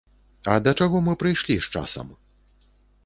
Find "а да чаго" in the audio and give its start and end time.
0.53-1.01